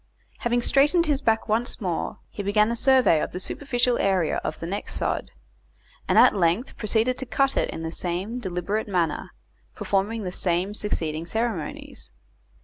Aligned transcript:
Having 0.39 0.63
straightened 0.63 1.05
his 1.05 1.21
back 1.21 1.47
once 1.47 1.79
more, 1.79 2.17
he 2.31 2.41
began 2.41 2.71
a 2.71 2.75
survey 2.75 3.21
of 3.21 3.33
the 3.33 3.39
superficial 3.39 3.99
area 3.99 4.37
of 4.43 4.59
the 4.59 4.65
next 4.65 4.95
sod, 4.95 5.29
and 6.09 6.17
at 6.17 6.35
length 6.35 6.75
proceeded 6.75 7.19
to 7.19 7.25
cut 7.27 7.55
it 7.55 7.69
in 7.69 7.83
the 7.83 7.91
same 7.91 8.39
deliberate 8.39 8.87
manner, 8.87 9.29
performing 9.75 10.23
the 10.23 10.31
same 10.31 10.73
succeeding 10.73 11.27
ceremonies. 11.27 12.09